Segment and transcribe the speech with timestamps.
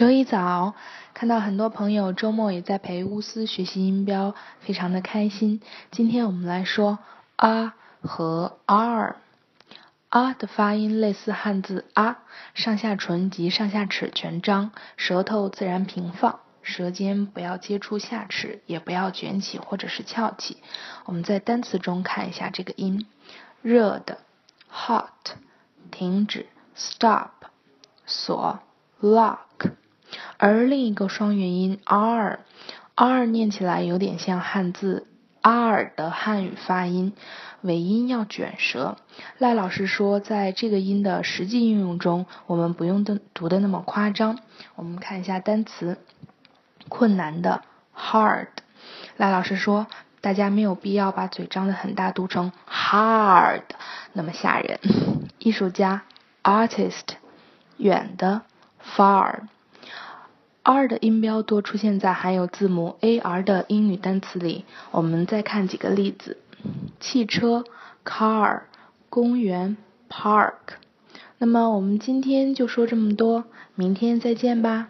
[0.00, 0.74] 周一早，
[1.12, 5.60] 看到很多朋友周末也在陪乌斯学习音标，非常的开心。
[5.90, 7.00] 今天我们来说
[7.36, 9.16] 啊和 r，
[10.08, 12.20] 啊的发音类似汉字啊，
[12.54, 20.62] 上下唇及上下齿全张，舌头自然平放，舌尖不要接触下齿，也不要卷起或者是翘起。
[21.04, 23.06] 我们在单词中看一下这个音，
[23.60, 24.16] 热的
[24.72, 25.36] hot，
[25.90, 27.28] 停止 stop，
[28.06, 28.60] 锁。
[29.02, 29.70] lock，
[30.42, 35.06] 而另一个双元音 r，r 念起来有点像汉字
[35.42, 37.12] r 的汉语发音，
[37.60, 38.96] 尾音要卷舌。
[39.36, 44.38] 赖老师说，在这个音的实际应用中，我们不用的读的那么夸张。
[44.76, 45.98] 我们看一下单词，
[46.88, 47.60] 困难的
[47.94, 48.48] hard。
[49.18, 49.88] 赖老师说，
[50.22, 53.64] 大家没有必要把嘴张得很大，读成 hard，
[54.14, 54.80] 那么吓人。
[55.38, 56.04] 艺术家
[56.42, 57.04] artist，
[57.76, 58.40] 远的
[58.82, 59.40] far。
[60.62, 64.64] R 的音标多出现在含有字母 ar 的英语单词里。
[64.90, 66.36] 我们再看几个例子：
[67.00, 67.64] 汽车
[68.04, 68.62] car，
[69.08, 69.76] 公园
[70.10, 70.52] park。
[71.38, 73.44] 那么我们今天就说这么多，
[73.74, 74.88] 明天再见吧。